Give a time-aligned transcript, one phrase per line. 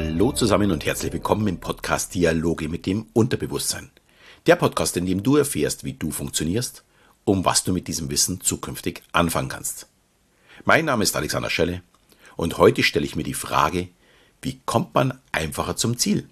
[0.00, 3.90] Hallo zusammen und herzlich willkommen im Podcast Dialoge mit dem Unterbewusstsein.
[4.46, 6.84] Der Podcast, in dem du erfährst, wie du funktionierst,
[7.24, 9.88] um was du mit diesem Wissen zukünftig anfangen kannst.
[10.64, 11.82] Mein Name ist Alexander Schelle
[12.36, 13.88] und heute stelle ich mir die Frage,
[14.40, 16.28] wie kommt man einfacher zum Ziel?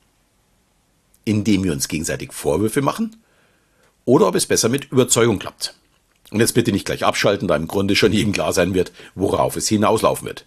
[1.24, 3.16] Indem wir uns gegenseitig Vorwürfe machen
[4.04, 5.74] oder ob es besser mit Überzeugung klappt.
[6.30, 9.56] Und jetzt bitte nicht gleich abschalten, da im Grunde schon jedem klar sein wird, worauf
[9.56, 10.46] es hinauslaufen wird.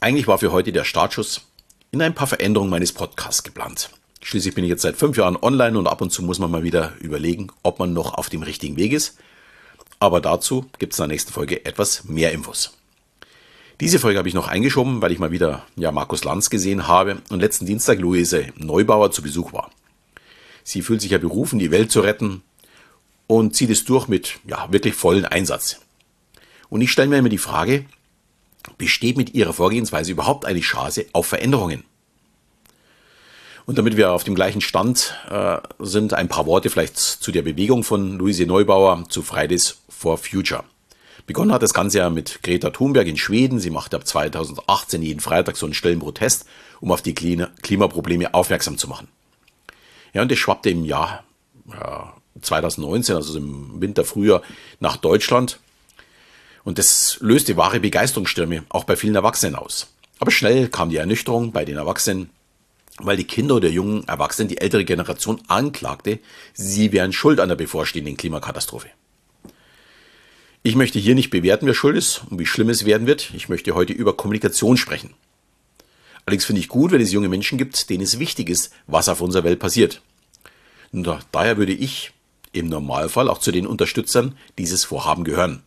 [0.00, 1.42] Eigentlich war für heute der Startschuss
[1.96, 3.90] in ein paar Veränderungen meines Podcasts geplant.
[4.20, 6.62] Schließlich bin ich jetzt seit fünf Jahren online und ab und zu muss man mal
[6.62, 9.18] wieder überlegen, ob man noch auf dem richtigen Weg ist.
[9.98, 12.76] Aber dazu gibt es in der nächsten Folge etwas mehr Infos.
[13.80, 17.22] Diese Folge habe ich noch eingeschoben, weil ich mal wieder ja, Markus Lanz gesehen habe
[17.30, 19.70] und letzten Dienstag Luise Neubauer zu Besuch war.
[20.64, 22.42] Sie fühlt sich ja berufen, die Welt zu retten
[23.26, 25.80] und zieht es durch mit ja, wirklich vollen Einsatz.
[26.68, 27.84] Und ich stelle mir immer die Frage,
[28.78, 31.84] besteht mit ihrer Vorgehensweise überhaupt eine Chance auf Veränderungen?
[33.66, 37.42] Und damit wir auf dem gleichen Stand äh, sind, ein paar Worte vielleicht zu der
[37.42, 40.62] Bewegung von Luise Neubauer zu Fridays for Future.
[41.26, 43.58] Begonnen hat das Ganze ja mit Greta Thunberg in Schweden.
[43.58, 46.46] Sie machte ab 2018 jeden Freitag so einen stillen Protest,
[46.80, 49.08] um auf die Klimaprobleme aufmerksam zu machen.
[50.14, 51.24] Ja, und das schwappte im Jahr
[51.68, 54.42] ja, 2019, also im Winter, Frühjahr,
[54.78, 55.58] nach Deutschland.
[56.62, 59.88] Und das löste wahre Begeisterungsstürme, auch bei vielen Erwachsenen aus.
[60.20, 62.30] Aber schnell kam die Ernüchterung bei den Erwachsenen,
[63.00, 66.18] weil die Kinder oder jungen Erwachsenen die ältere Generation anklagte,
[66.54, 68.88] sie wären schuld an der bevorstehenden Klimakatastrophe.
[70.62, 73.30] Ich möchte hier nicht bewerten, wer schuld ist und wie schlimm es werden wird.
[73.34, 75.14] Ich möchte heute über Kommunikation sprechen.
[76.24, 79.20] Allerdings finde ich gut, wenn es junge Menschen gibt, denen es wichtig ist, was auf
[79.20, 80.02] unserer Welt passiert.
[80.92, 82.10] Und daher würde ich
[82.50, 85.62] im Normalfall auch zu den Unterstützern dieses Vorhaben gehören.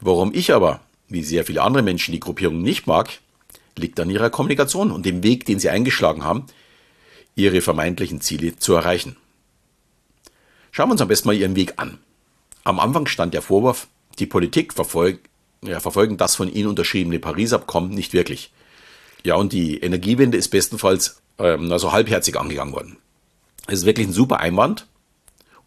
[0.00, 3.20] Warum ich aber, wie sehr viele andere Menschen, die Gruppierung nicht mag,
[3.78, 6.46] liegt an ihrer Kommunikation und dem Weg, den sie eingeschlagen haben,
[7.34, 9.16] ihre vermeintlichen Ziele zu erreichen.
[10.70, 11.98] Schauen wir uns am besten mal ihren Weg an.
[12.64, 15.28] Am Anfang stand der Vorwurf, die Politik verfolgt,
[15.62, 18.52] ja, verfolgen das von ihnen unterschriebene Paris-Abkommen nicht wirklich.
[19.24, 22.98] Ja, und die Energiewende ist bestenfalls ähm, also halbherzig angegangen worden.
[23.66, 24.86] Es ist wirklich ein super Einwand,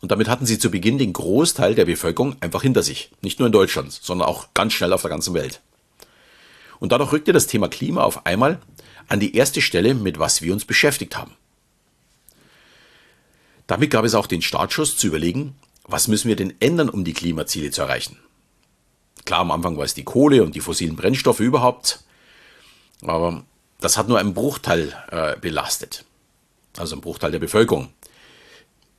[0.01, 3.11] und damit hatten sie zu Beginn den Großteil der Bevölkerung einfach hinter sich.
[3.21, 5.61] Nicht nur in Deutschland, sondern auch ganz schnell auf der ganzen Welt.
[6.79, 8.59] Und dadurch rückte das Thema Klima auf einmal
[9.07, 11.31] an die erste Stelle, mit was wir uns beschäftigt haben.
[13.67, 17.13] Damit gab es auch den Startschuss zu überlegen, was müssen wir denn ändern, um die
[17.13, 18.17] Klimaziele zu erreichen.
[19.25, 22.03] Klar, am Anfang war es die Kohle und die fossilen Brennstoffe überhaupt,
[23.01, 23.43] aber
[23.79, 26.05] das hat nur einen Bruchteil äh, belastet,
[26.77, 27.89] also einen Bruchteil der Bevölkerung.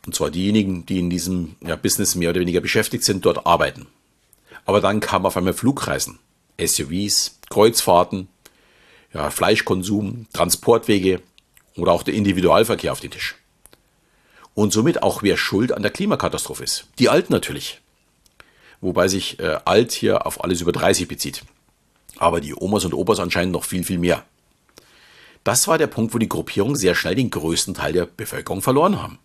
[0.07, 3.87] Und zwar diejenigen, die in diesem ja, Business mehr oder weniger beschäftigt sind, dort arbeiten.
[4.65, 6.19] Aber dann kamen auf einmal Flugreisen,
[6.61, 8.29] SUVs, Kreuzfahrten,
[9.13, 11.23] ja, Fleischkonsum, Transportwege
[11.77, 13.37] oder auch der Individualverkehr auf den Tisch.
[14.55, 16.87] Und somit auch wer schuld an der Klimakatastrophe ist.
[16.99, 17.81] Die Alten natürlich.
[18.81, 21.43] Wobei sich äh, alt hier auf alles über 30 bezieht.
[22.17, 24.25] Aber die Omas und Opas anscheinend noch viel, viel mehr.
[25.45, 29.01] Das war der Punkt, wo die Gruppierung sehr schnell den größten Teil der Bevölkerung verloren
[29.01, 29.19] haben.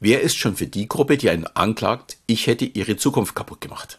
[0.00, 3.98] Wer ist schon für die Gruppe, die einen anklagt, ich hätte ihre Zukunft kaputt gemacht?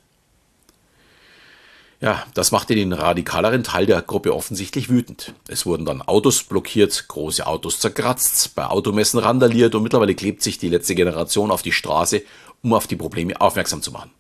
[2.02, 5.34] Ja, das machte den radikaleren Teil der Gruppe offensichtlich wütend.
[5.48, 10.58] Es wurden dann Autos blockiert, große Autos zerkratzt, bei Automessen randaliert und mittlerweile klebt sich
[10.58, 12.24] die letzte Generation auf die Straße,
[12.62, 14.12] um auf die Probleme aufmerksam zu machen.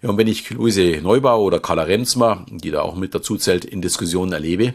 [0.00, 3.64] Ja, und wenn ich Luise Neubau oder Carla Remsmar, die da auch mit dazu zählt,
[3.64, 4.74] in Diskussionen erlebe,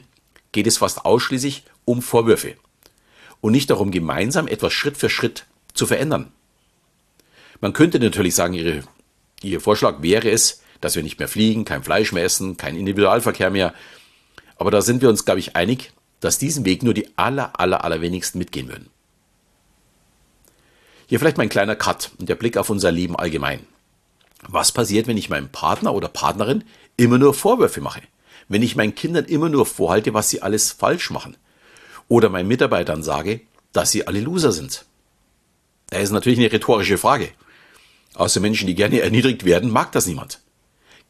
[0.51, 2.55] geht es fast ausschließlich um Vorwürfe
[3.41, 6.31] und nicht darum, gemeinsam etwas Schritt für Schritt zu verändern.
[7.61, 8.83] Man könnte natürlich sagen, ihre,
[9.41, 13.49] ihr Vorschlag wäre es, dass wir nicht mehr fliegen, kein Fleisch mehr essen, kein Individualverkehr
[13.49, 13.73] mehr.
[14.57, 17.83] Aber da sind wir uns, glaube ich, einig, dass diesen Weg nur die aller, aller,
[17.83, 18.89] allerwenigsten mitgehen würden.
[21.07, 23.61] Hier vielleicht mein kleiner Cut und der Blick auf unser Leben allgemein.
[24.47, 26.63] Was passiert, wenn ich meinem Partner oder Partnerin
[26.97, 28.01] immer nur Vorwürfe mache?
[28.49, 31.37] Wenn ich meinen Kindern immer nur vorhalte, was sie alles falsch machen?
[32.07, 33.41] Oder meinen Mitarbeitern sage,
[33.73, 34.85] dass sie alle Loser sind?
[35.89, 37.29] Das ist natürlich eine rhetorische Frage.
[38.13, 40.41] Außer Menschen, die gerne erniedrigt werden, mag das niemand.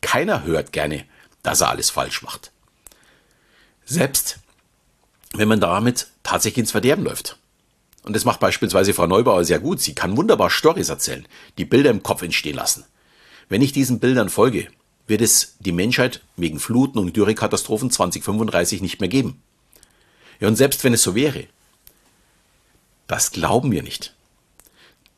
[0.01, 1.05] Keiner hört gerne,
[1.43, 2.51] dass er alles falsch macht.
[3.85, 4.39] Selbst
[5.33, 7.37] wenn man damit tatsächlich ins Verderben läuft.
[8.03, 9.81] Und das macht beispielsweise Frau Neubauer sehr gut.
[9.81, 11.27] Sie kann wunderbar Storys erzählen,
[11.57, 12.85] die Bilder im Kopf entstehen lassen.
[13.49, 14.67] Wenn ich diesen Bildern folge,
[15.07, 19.41] wird es die Menschheit wegen Fluten und Dürrekatastrophen 2035 nicht mehr geben.
[20.39, 21.47] Ja, und selbst wenn es so wäre,
[23.07, 24.13] das glauben wir nicht.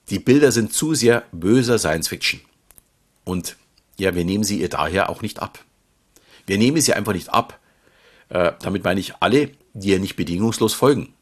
[0.09, 2.41] Die Bilder sind zu sehr böser Science Fiction.
[3.23, 3.55] Und
[3.99, 5.63] ja, wir nehmen sie ihr daher auch nicht ab.
[6.45, 7.59] Wir nehmen sie einfach nicht ab,
[8.29, 11.13] Äh, damit meine ich alle, die ihr nicht bedingungslos folgen.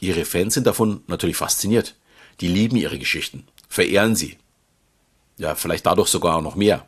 [0.00, 1.94] Ihre Fans sind davon natürlich fasziniert.
[2.40, 4.38] Die lieben ihre Geschichten, verehren sie.
[5.36, 6.86] Ja, vielleicht dadurch sogar noch mehr.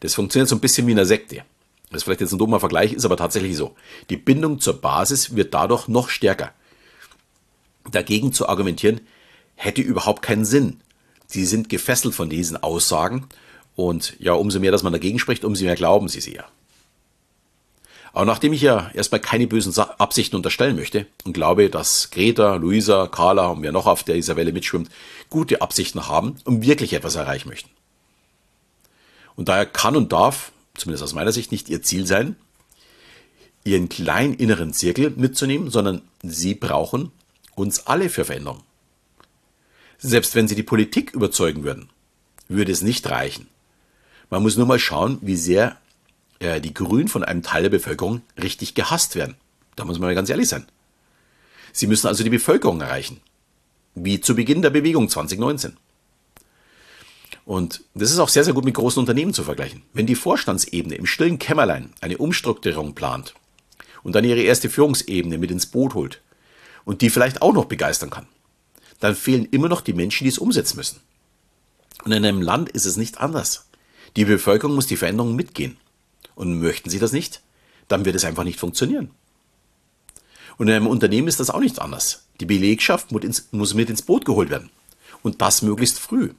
[0.00, 1.44] Das funktioniert so ein bisschen wie eine Sekte.
[1.90, 3.74] Das ist vielleicht jetzt ein dummer Vergleich, ist aber tatsächlich so.
[4.08, 6.52] Die Bindung zur Basis wird dadurch noch stärker.
[7.90, 9.00] Dagegen zu argumentieren,
[9.56, 10.80] hätte überhaupt keinen Sinn.
[11.26, 13.26] Sie sind gefesselt von diesen Aussagen
[13.76, 16.44] und ja, umso mehr, dass man dagegen spricht, umso mehr glauben sie sie ja.
[18.12, 23.08] Aber nachdem ich ja erstmal keine bösen Absichten unterstellen möchte und glaube, dass Greta, Luisa,
[23.08, 24.88] Carla und wer noch auf der Isabelle mitschwimmt,
[25.28, 27.68] gute Absichten haben und wirklich etwas erreichen möchten.
[29.34, 32.36] Und daher kann und darf, zumindest aus meiner Sicht, nicht ihr Ziel sein,
[33.64, 37.12] ihren kleinen inneren Zirkel mitzunehmen, sondern sie brauchen
[37.54, 38.62] uns alle für Veränderung.
[39.98, 41.90] Selbst wenn sie die Politik überzeugen würden,
[42.48, 43.48] würde es nicht reichen.
[44.30, 45.76] Man muss nur mal schauen, wie sehr
[46.38, 49.36] äh, die Grünen von einem Teil der Bevölkerung richtig gehasst werden.
[49.76, 50.66] Da muss man mal ganz ehrlich sein.
[51.72, 53.20] Sie müssen also die Bevölkerung erreichen.
[53.94, 55.76] Wie zu Beginn der Bewegung 2019.
[57.44, 59.82] Und das ist auch sehr, sehr gut mit großen Unternehmen zu vergleichen.
[59.92, 63.34] Wenn die Vorstandsebene im stillen Kämmerlein eine Umstrukturierung plant
[64.02, 66.22] und dann ihre erste Führungsebene mit ins Boot holt
[66.84, 68.26] und die vielleicht auch noch begeistern kann,
[68.98, 71.00] dann fehlen immer noch die Menschen, die es umsetzen müssen.
[72.04, 73.65] Und in einem Land ist es nicht anders.
[74.16, 75.76] Die Bevölkerung muss die Veränderungen mitgehen.
[76.34, 77.42] Und möchten sie das nicht,
[77.88, 79.10] dann wird es einfach nicht funktionieren.
[80.58, 82.26] Und in einem Unternehmen ist das auch nicht anders.
[82.40, 83.12] Die Belegschaft
[83.52, 84.70] muss mit ins Boot geholt werden.
[85.22, 86.30] Und das möglichst früh.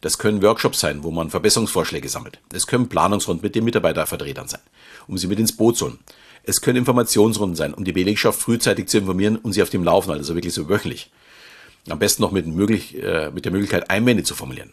[0.00, 2.40] Das können Workshops sein, wo man Verbesserungsvorschläge sammelt.
[2.52, 4.60] Es können Planungsrunden mit den Mitarbeitervertretern sein,
[5.08, 5.98] um sie mit ins Boot zu holen.
[6.44, 10.12] Es können Informationsrunden sein, um die Belegschaft frühzeitig zu informieren und sie auf dem Laufen,
[10.12, 11.10] also wirklich so wöchentlich.
[11.88, 14.72] Am besten noch mit, möglich, äh, mit der Möglichkeit, Einwände zu formulieren.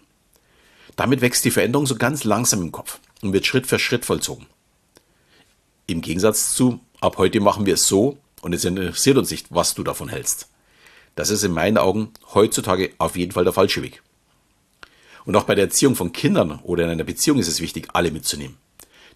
[0.96, 4.46] Damit wächst die Veränderung so ganz langsam im Kopf und wird Schritt für Schritt vollzogen.
[5.88, 9.76] Im Gegensatz zu, ab heute machen wir es so und es interessiert uns nicht, was
[9.76, 10.50] du davon hältst.
[11.16, 14.02] Das ist in meinen Augen heutzutage auf jeden Fall der falsche Weg.
[15.26, 18.12] Und auch bei der Erziehung von Kindern oder in einer Beziehung ist es wichtig, alle
[18.12, 18.58] mitzunehmen.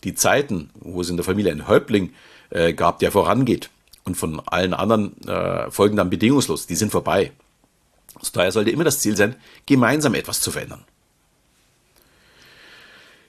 [0.03, 2.13] Die Zeiten, wo es in der Familie einen Häuptling
[2.49, 3.69] äh, gab, der vorangeht
[4.05, 7.31] und von allen anderen äh, folgen dann bedingungslos, die sind vorbei.
[8.15, 9.35] Also daher sollte immer das Ziel sein,
[9.65, 10.85] gemeinsam etwas zu verändern.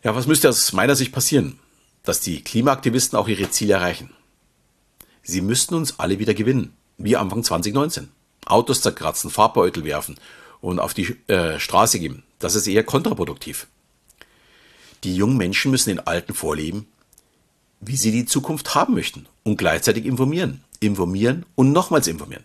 [0.03, 1.59] Ja, was müsste aus meiner Sicht passieren?
[2.03, 4.11] dass die Klimaaktivisten auch ihre Ziele erreichen.
[5.23, 8.09] Sie müssten uns alle wieder gewinnen, wie Anfang 2019.
[8.47, 10.17] Autos zerkratzen, Farbbeutel werfen
[10.61, 12.23] und auf die äh, Straße geben.
[12.39, 13.67] Das ist eher kontraproduktiv.
[15.05, 16.87] Die jungen Menschen müssen den Alten vorleben,
[17.81, 20.65] wie sie die Zukunft haben möchten und gleichzeitig informieren.
[20.81, 22.45] Informieren und nochmals informieren.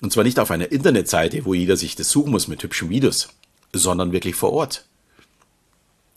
[0.00, 3.28] Und zwar nicht auf einer Internetseite, wo jeder sich das suchen muss mit hübschen Videos,
[3.72, 4.86] sondern wirklich vor Ort.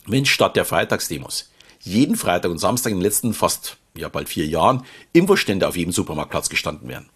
[0.06, 4.46] Wenn statt der Freitagsdemos jeden Freitag und Samstag in den letzten fast, ja bald vier
[4.46, 7.10] Jahren Infostände auf jedem Supermarktplatz gestanden wären.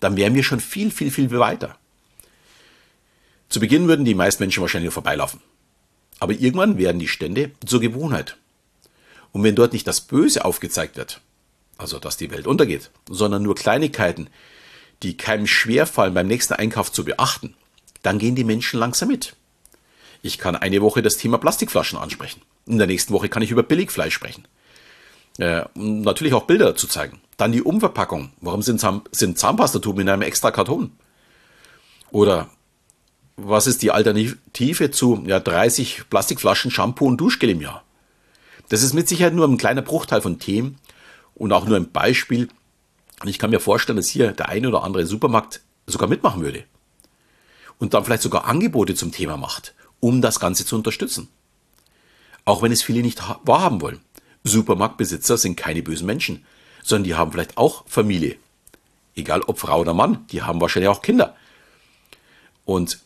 [0.00, 1.78] Dann wären wir schon viel, viel, viel weiter.
[3.48, 5.40] Zu Beginn würden die meisten Menschen wahrscheinlich vorbeilaufen.
[6.20, 8.36] Aber irgendwann werden die Stände zur Gewohnheit.
[9.32, 11.20] Und wenn dort nicht das Böse aufgezeigt wird,
[11.78, 14.28] also dass die Welt untergeht, sondern nur Kleinigkeiten,
[15.02, 17.54] die keinem schwerfallen beim nächsten Einkauf zu beachten,
[18.02, 19.34] dann gehen die Menschen langsam mit.
[20.24, 22.40] Ich kann eine Woche das Thema Plastikflaschen ansprechen.
[22.64, 24.48] In der nächsten Woche kann ich über Billigfleisch sprechen.
[25.36, 27.20] Äh, natürlich auch Bilder dazu zeigen.
[27.36, 28.32] Dann die Umverpackung.
[28.40, 30.92] Warum sind, Zahn sind Zahnpastatuben in einem extra Karton?
[32.10, 32.48] Oder
[33.36, 37.84] was ist die Alternative zu ja, 30 Plastikflaschen Shampoo und Duschgel im Jahr?
[38.70, 40.78] Das ist mit Sicherheit nur ein kleiner Bruchteil von Themen
[41.34, 42.48] und auch nur ein Beispiel.
[43.20, 46.64] Und ich kann mir vorstellen, dass hier der eine oder andere Supermarkt sogar mitmachen würde.
[47.78, 51.28] Und dann vielleicht sogar Angebote zum Thema macht, um das Ganze zu unterstützen.
[52.44, 54.02] Auch wenn es viele nicht wahrhaben wollen.
[54.42, 56.44] Supermarktbesitzer sind keine bösen Menschen,
[56.82, 58.36] sondern die haben vielleicht auch Familie.
[59.16, 61.34] Egal ob Frau oder Mann, die haben wahrscheinlich auch Kinder.
[62.66, 62.98] Und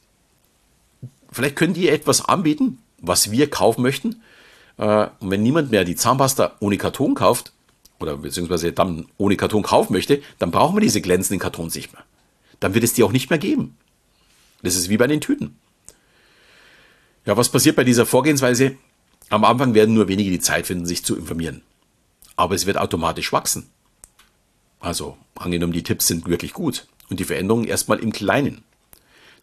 [1.31, 4.21] vielleicht können die etwas anbieten, was wir kaufen möchten.
[4.77, 7.53] Äh, und wenn niemand mehr die Zahnpasta ohne Karton kauft,
[8.01, 12.03] oder beziehungsweise dann ohne Karton kaufen möchte, dann brauchen wir diese glänzenden Kartons nicht mehr.
[12.59, 13.77] Dann wird es die auch nicht mehr geben.
[14.65, 15.57] Das ist wie bei den Tüten.
[17.29, 18.77] Ja, was passiert bei dieser Vorgehensweise?
[19.29, 21.61] Am Anfang werden nur wenige die Zeit finden, sich zu informieren.
[22.37, 23.69] Aber es wird automatisch wachsen.
[24.81, 28.65] Also, angenommen, die Tipps sind wirklich gut und die Veränderungen erstmal im Kleinen.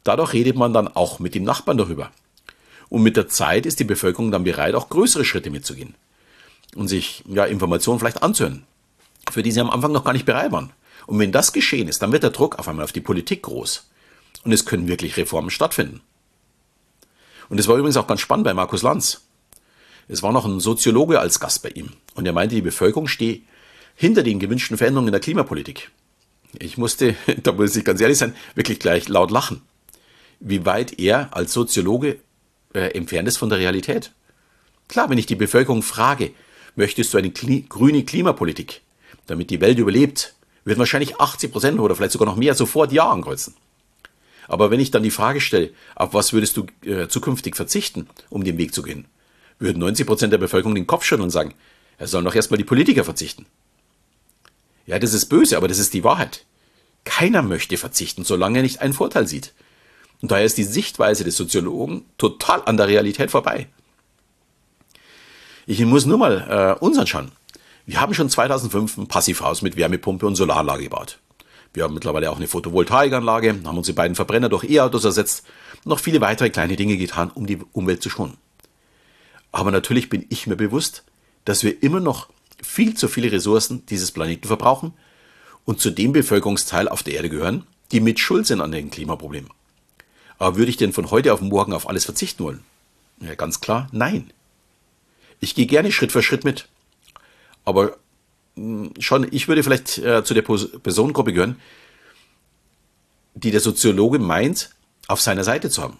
[0.04, 2.10] Dadurch redet man dann auch mit dem Nachbarn darüber.
[2.89, 5.94] Und mit der Zeit ist die Bevölkerung dann bereit, auch größere Schritte mitzugehen
[6.75, 8.63] und sich ja, Informationen vielleicht anzuhören,
[9.32, 10.72] für die sie am Anfang noch gar nicht bereit waren.
[11.06, 13.88] Und wenn das geschehen ist, dann wird der Druck auf einmal auf die Politik groß.
[14.44, 16.01] Und es können wirklich Reformen stattfinden.
[17.50, 19.22] Und es war übrigens auch ganz spannend bei Markus Lanz.
[20.08, 23.42] Es war noch ein Soziologe als Gast bei ihm und er meinte, die Bevölkerung stehe
[23.96, 25.92] hinter den gewünschten Veränderungen in der Klimapolitik.
[26.60, 29.62] Ich musste, da muss ich ganz ehrlich sein, wirklich gleich laut lachen.
[30.40, 32.20] Wie weit er als Soziologe
[32.75, 34.12] äh, entfernt ist von der Realität.
[34.88, 36.32] Klar, wenn ich die Bevölkerung frage,
[36.75, 38.82] möchtest du eine Kli grüne Klimapolitik,
[39.28, 40.36] damit die Welt überlebt,
[40.66, 43.56] würden wahrscheinlich 80 Prozent oder vielleicht sogar noch mehr sofort Ja ankreuzen.
[44.48, 48.44] Aber wenn ich dann die Frage stelle, auf was würdest du äh, zukünftig verzichten, um
[48.44, 49.06] den Weg zu gehen,
[49.60, 51.54] würden 90 Prozent der Bevölkerung den Kopf schütteln und sagen,
[51.98, 53.46] er soll doch erstmal die Politiker verzichten.
[54.86, 56.46] Ja, das ist böse, aber das ist die Wahrheit.
[57.06, 59.54] Keiner möchte verzichten, solange er nicht einen Vorteil sieht.
[60.22, 63.68] Und daher ist die Sichtweise des Soziologen total an der Realität vorbei.
[65.68, 67.32] Ich muss nur mal äh, uns anschauen.
[67.86, 71.20] Wir haben schon 2005 ein Passivhaus mit Wärmepumpe und Solaranlage gebaut.
[71.75, 75.46] Wir haben mittlerweile auch eine Photovoltaikanlage, haben unsere beiden Verbrenner durch E-Autos ersetzt
[75.84, 78.38] und noch viele weitere kleine Dinge getan, um die Umwelt zu schonen.
[79.51, 81.03] Aber natürlich bin ich mir bewusst,
[81.44, 82.29] dass wir immer noch
[82.63, 84.94] viel zu viele Ressourcen dieses Planeten verbrauchen
[85.65, 89.50] und zu dem Bevölkerungsteil auf der Erde gehören, die mit Schuld sind an den Klimaproblemen.
[90.38, 92.63] Aber würde ich denn von heute auf morgen auf alles verzichten wollen?
[93.20, 94.32] Ja, ganz klar, nein.
[95.39, 96.67] Ich gehe gerne Schritt für Schritt mit.
[97.65, 97.98] Aber
[99.00, 101.60] schon, ich würde vielleicht äh, zu der Personengruppe gehören,
[103.34, 104.70] die der Soziologe meint,
[105.08, 105.98] auf seiner Seite zu haben.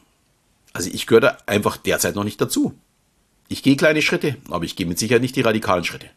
[0.74, 2.74] Also ich gehöre da einfach derzeit noch nicht dazu.
[3.48, 6.10] Ich gehe kleine Schritte, aber ich gehe mit Sicherheit nicht die radikalen Schritte.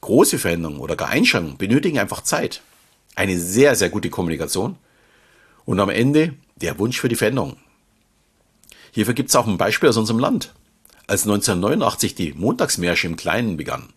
[0.00, 2.62] Große Veränderungen oder gar Einschränkungen benötigen einfach Zeit.
[3.16, 4.76] Eine sehr, sehr gute Kommunikation
[5.64, 7.56] und am Ende der Wunsch für die Veränderung.
[8.92, 10.54] Hierfür gibt es auch ein Beispiel aus unserem Land.
[11.06, 13.92] Als 1989 die Montagsmärsche im Kleinen begannen,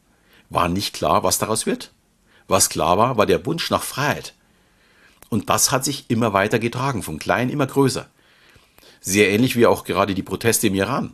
[0.53, 1.91] war nicht klar, was daraus wird.
[2.47, 4.33] Was klar war, war der Wunsch nach Freiheit.
[5.29, 8.07] Und das hat sich immer weiter getragen, von klein immer größer.
[9.01, 11.13] Sehr ähnlich wie auch gerade die Proteste im Iran.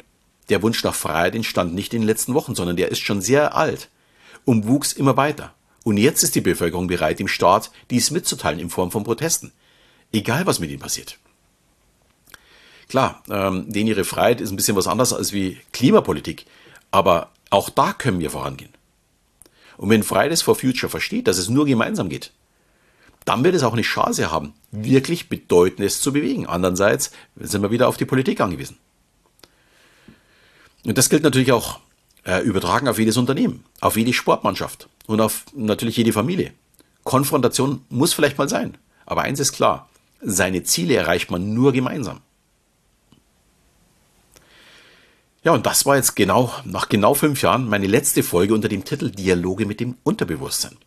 [0.49, 3.55] Der Wunsch nach Freiheit entstand nicht in den letzten Wochen, sondern der ist schon sehr
[3.55, 3.89] alt
[4.45, 5.53] und wuchs immer weiter.
[5.83, 9.51] Und jetzt ist die Bevölkerung bereit, dem Staat dies mitzuteilen in Form von Protesten.
[10.11, 11.17] Egal, was mit ihnen passiert.
[12.87, 16.45] Klar, ähm, denen ihre Freiheit ist ein bisschen was anderes als wie Klimapolitik.
[16.91, 18.73] Aber auch da können wir vorangehen.
[19.79, 22.33] Und wenn Fridays for Future versteht, dass es nur gemeinsam geht,
[23.23, 26.47] dann wird es auch eine Chance haben, wirklich Bedeutendes zu bewegen.
[26.47, 28.77] Andererseits sind wir wieder auf die Politik angewiesen.
[30.83, 31.79] Und das gilt natürlich auch
[32.25, 36.51] äh, übertragen auf jedes Unternehmen, auf jede Sportmannschaft und auf natürlich jede Familie.
[37.05, 38.77] Konfrontation muss vielleicht mal sein.
[39.05, 39.87] Aber eins ist klar,
[40.19, 42.19] seine Ziele erreicht man nur gemeinsam.
[45.43, 48.83] Ja, und das war jetzt genau, nach genau fünf Jahren, meine letzte Folge unter dem
[48.83, 50.77] Titel Dialoge mit dem Unterbewusstsein.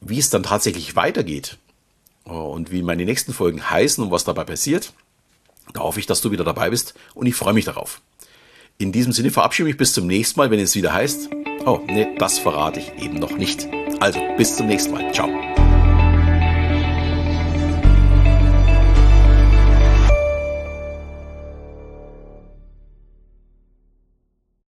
[0.00, 1.58] Wie es dann tatsächlich weitergeht
[2.26, 4.92] äh, und wie meine nächsten Folgen heißen und was dabei passiert,
[5.72, 8.00] da hoffe ich, dass du wieder dabei bist und ich freue mich darauf.
[8.78, 11.28] In diesem Sinne verabschiede ich mich bis zum nächsten Mal, wenn es wieder heißt.
[11.66, 13.68] Oh, nee, das verrate ich eben noch nicht.
[14.00, 15.12] Also, bis zum nächsten Mal.
[15.12, 15.28] Ciao.